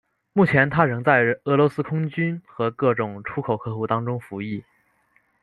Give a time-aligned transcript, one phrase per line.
[0.33, 4.63] 目前它仍在俄罗斯空军和各种出口客户当中服役。